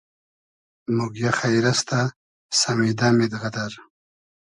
[0.95, 1.99] موگیۂ خݷر استۂ؟
[2.59, 3.73] سئمیدئمید غئدئر